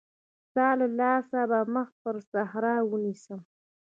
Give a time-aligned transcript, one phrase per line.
[0.47, 3.39] ستا له لاسه به مخ پر صحرا ونيسم.